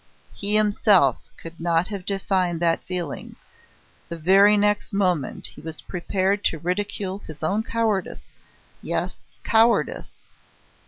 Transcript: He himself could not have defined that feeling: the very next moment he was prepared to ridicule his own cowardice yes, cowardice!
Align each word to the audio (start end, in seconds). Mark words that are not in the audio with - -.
He 0.33 0.55
himself 0.55 1.21
could 1.37 1.59
not 1.59 1.89
have 1.89 2.07
defined 2.07 2.59
that 2.59 2.83
feeling: 2.83 3.35
the 4.09 4.17
very 4.17 4.57
next 4.57 4.93
moment 4.93 5.45
he 5.45 5.61
was 5.61 5.81
prepared 5.81 6.43
to 6.45 6.57
ridicule 6.57 7.19
his 7.19 7.43
own 7.43 7.61
cowardice 7.61 8.23
yes, 8.81 9.21
cowardice! 9.43 10.23